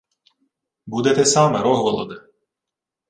—Буде 0.85 1.15
те 1.15 1.25
саме, 1.25 1.61
Рогволоде. 1.61 2.21